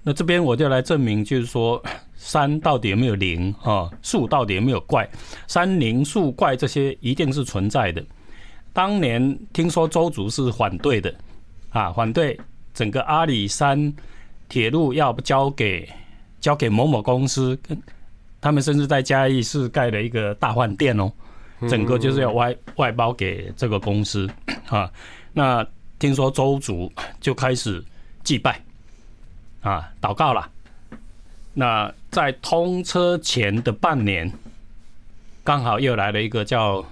[0.03, 1.81] 那这边我就来证明，就是说
[2.17, 5.09] 山到底有没有灵啊，树到底有没有怪，
[5.47, 8.03] 山灵树怪这些一定是存在的。
[8.73, 11.15] 当年听说周族是反对的，
[11.71, 12.39] 啊，反对
[12.73, 13.93] 整个阿里山
[14.49, 15.89] 铁路要不交给
[16.41, 17.59] 交给某某公司，
[18.41, 21.11] 他们甚至在嘉义市盖了一个大饭店哦。
[21.69, 24.27] 整个就是要外外包给这个公司
[24.71, 24.91] 啊，
[25.35, 25.63] 那
[25.99, 27.85] 听说周族就开始
[28.25, 28.59] 祭拜
[29.61, 30.51] 啊，祷告了。
[31.53, 34.33] 那在通车前的半年，
[35.45, 36.83] 刚好又来了一个叫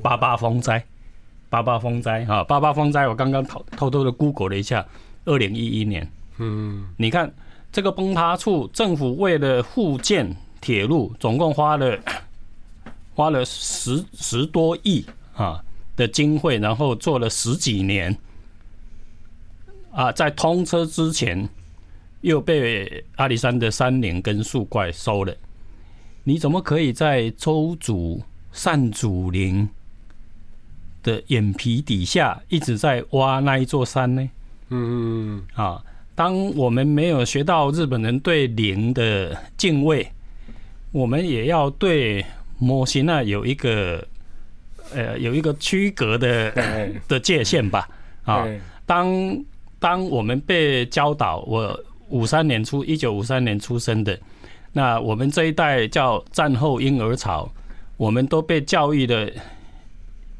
[0.00, 0.84] 八八风灾，
[1.50, 4.86] 八八风灾啊，八八风灾，我刚刚偷偷偷的 Google 了一下，
[5.24, 6.08] 二零一一年。
[6.36, 7.28] 嗯，你看
[7.72, 11.98] 这个崩塌处，政府为了复建铁路，总共花了。
[13.14, 15.04] 花了十十多亿
[15.34, 15.60] 啊
[15.96, 18.16] 的经费，然后做了十几年
[19.90, 21.48] 啊，在通车之前
[22.20, 25.34] 又被阿里山的山林跟树怪收了。
[26.22, 29.68] 你怎么可以在周祖善祖灵
[31.02, 34.30] 的眼皮底下一直在挖那一座山呢？
[34.68, 35.84] 嗯嗯啊，
[36.18, 40.10] 当我们没有学到日本人对灵的敬畏，
[40.90, 42.26] 我们也要对。
[42.60, 44.04] 模型啊，有一个
[44.92, 46.52] 呃，有一个区隔的
[47.06, 47.88] 的界限吧。
[48.24, 48.44] 啊，
[48.84, 49.44] 当
[49.78, 54.18] 当我们被教导，我五三年出，一九五三年出生的，
[54.72, 57.48] 那我们这一代叫战后婴儿潮，
[57.96, 59.32] 我们都被教育的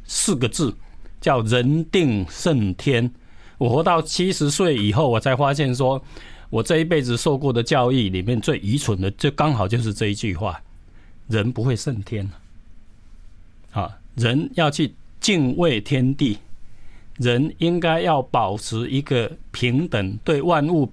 [0.02, 0.76] 四个字
[1.20, 3.08] 叫“人定胜天”。
[3.58, 6.02] 我活到七十岁以后，我才发现说，
[6.48, 10.60] 我这一辈子受过的教育里面最愚蠢的，就刚好就是这一句话。
[11.28, 12.26] 人不会胜天，
[13.72, 16.38] 啊，人要去敬畏天地，
[17.18, 20.90] 人应该要保持一个平等对万物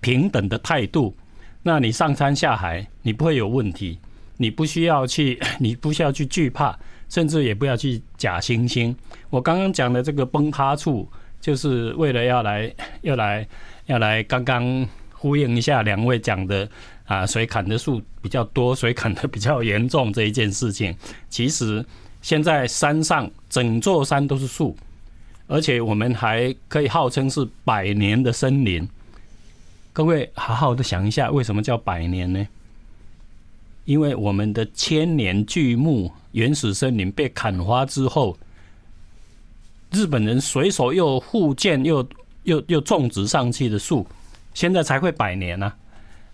[0.00, 1.14] 平等的态度。
[1.62, 3.96] 那你上山下海，你不会有问题，
[4.38, 6.76] 你不需要去， 你不需要去惧怕，
[7.08, 8.92] 甚至也不要去假惺惺。
[9.30, 11.08] 我刚刚讲的这个崩塌处，
[11.42, 13.46] 就是为了要来，要来，
[13.84, 16.66] 要来，刚刚呼应一下两位讲的。
[17.04, 20.96] 啊，谁砍的树比较多，谁砍的比较严重这一件事情，
[21.28, 21.84] 其实
[22.22, 24.74] 现在山上整座山都是树，
[25.46, 28.88] 而且我们还可以号称是百年的森林。
[29.92, 32.48] 各位好好的想一下，为什么叫百年呢？
[33.84, 38.38] 因为我们的千年巨木原始森林被砍伐之后，
[39.92, 42.06] 日本人随手又复建又
[42.44, 44.06] 又又种植上去的树，
[44.54, 45.72] 现在才会百年呢、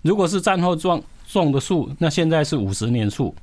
[0.02, 3.34] 如果是战后种种的树，那现在是五十年树，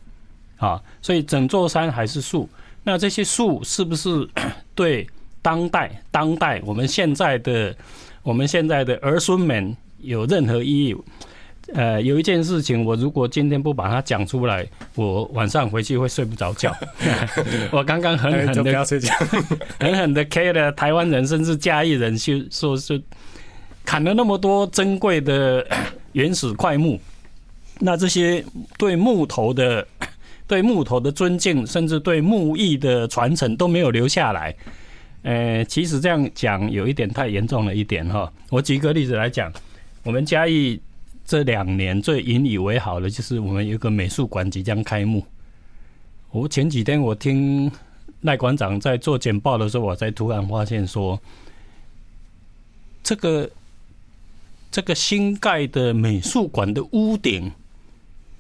[0.58, 2.50] 啊，所以整座山还是树。
[2.84, 4.28] 那这些树是不是
[4.74, 5.08] 对
[5.42, 7.76] 当代当代我们现在的
[8.24, 10.96] 我们现在的儿孙们有任何意义？
[11.74, 16.72] 呃，有一件事情，我如果今天不把它讲出来，我晚上回去会睡不着觉。
[17.72, 18.86] 我刚刚狠狠的
[19.80, 23.02] 狠狠的 K 了台湾人，甚至嘉义人，就说是
[23.84, 25.66] 砍了那么多珍贵的
[26.12, 27.00] 原始块木，
[27.80, 28.46] 那这些
[28.78, 29.86] 对木头的、
[30.46, 34.56] 对木头的尊敬，甚至对木艺的传承都没有留下来。
[35.24, 38.32] 呃，其实这样讲有一点太严重了一点哈。
[38.52, 39.52] 我举个例子来讲，
[40.04, 40.80] 我们嘉义。
[41.26, 45.26] 这两年最引以为豪的，就是我们有个美术馆即将开幕。
[46.30, 47.72] 我前几天我听
[48.22, 51.20] 赖馆长在做简报的时候，我才突然发现说，
[53.02, 53.50] 这个
[54.70, 57.52] 这个新盖的美术馆的屋顶，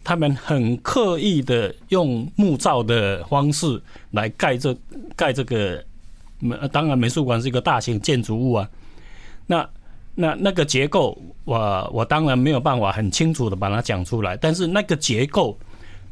[0.03, 3.81] 他们很刻意的用木造的方式
[4.11, 4.77] 来盖这
[5.15, 5.83] 盖这个。
[6.71, 8.69] 当然，美术馆是一个大型建筑物啊，
[9.47, 9.67] 那。
[10.15, 15.57] 那那个结构，我我当然没有办法很清楚的把它讲出来，但是那个结构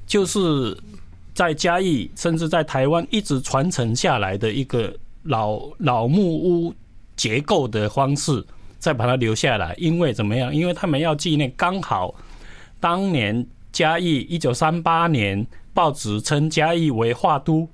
[0.06, 0.78] 就是
[1.34, 4.94] 在嘉义，甚至在台湾一直传承下来的一个
[5.24, 6.74] 老老木屋
[7.16, 8.46] 结构的方式，
[8.78, 9.74] 再把它留下来。
[9.78, 10.54] 因为怎么样？
[10.54, 12.14] 因为他们要纪念刚好
[12.80, 17.68] 当年嘉义一九三八年报纸称嘉义为画都，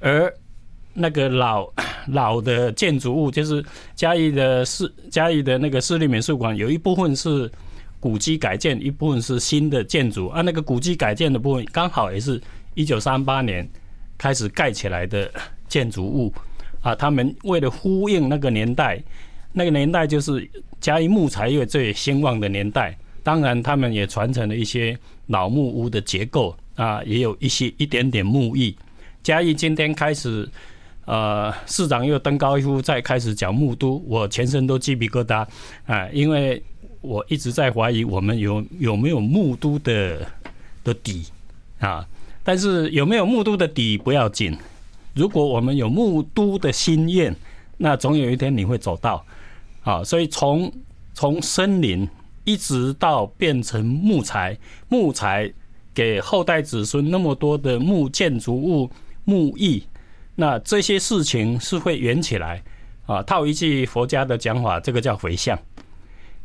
[0.00, 0.34] 而
[0.94, 1.70] 那个老。
[2.08, 3.62] 老的建筑物就是
[3.94, 7.48] 嘉义的市嘉义的那个市立美术馆，有一部分是
[8.00, 10.28] 古迹改建，一部分是新的建筑。
[10.28, 12.40] 啊，那个古迹改建的部分刚好也是
[12.74, 13.68] 一九三八年
[14.16, 15.30] 开始盖起来的
[15.68, 16.32] 建筑物
[16.80, 16.94] 啊。
[16.94, 19.00] 他们为了呼应那个年代，
[19.52, 22.96] 那个年代就是嘉义木材业最兴旺的年代。
[23.22, 28.74] 当然，他们也传承了一些老木屋的结构啊，也有一些一点点木艺。
[29.22, 30.48] 嘉义今天开始。
[31.10, 35.44] 呃，市长又登高一呼，再开始讲木都，我全身都鸡皮疙瘩
[35.84, 36.08] 啊！
[36.12, 36.62] 因为
[37.00, 40.24] 我一直在怀疑我们有有没有木都的
[40.84, 41.26] 的底
[41.80, 42.06] 啊，
[42.44, 44.56] 但是有没有木都的底不要紧，
[45.12, 47.34] 如果我们有木都的心愿，
[47.78, 49.26] 那总有一天你会走到
[49.82, 50.04] 啊！
[50.04, 50.72] 所以从
[51.12, 52.08] 从森林
[52.44, 54.56] 一直到变成木材，
[54.88, 55.52] 木材
[55.92, 58.88] 给后代子孙那么多的木建筑物、
[59.24, 59.82] 木艺。
[60.40, 62.62] 那这些事情是会圆起来
[63.04, 63.22] 啊！
[63.24, 65.58] 套一句佛家的讲法，这个叫回向。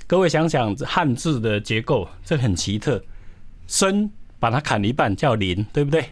[0.05, 3.01] 各位想想汉字的结构，这很奇特。
[3.67, 6.09] 生把它砍一半叫林，对不对？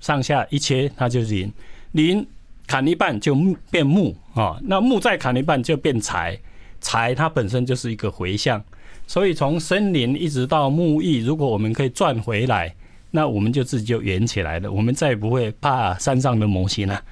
[0.00, 1.52] 上下一切它就是林。
[1.92, 2.26] 林
[2.66, 6.36] 砍一半就木变木啊，那木再砍一半就变材。
[6.80, 8.60] 材它本身就是一个回向，
[9.06, 12.74] 所以从森林一直到木艺，如果我们可以赚回来。
[13.10, 17.02] 那我们就自己就圆起来了，我们再也不会怕山上的魔仙了。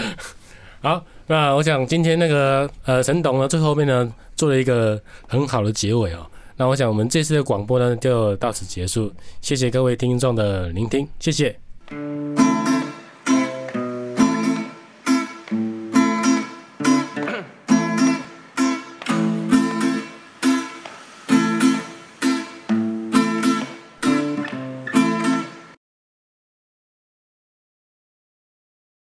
[0.80, 6.26] 好，那我想今天那个呃沈董呢，最后面呢做了一个很好的结尾哦。
[6.56, 11.58] 那我想我们这次的广播呢就到此结束，谢谢各位听众的聆听，谢谢。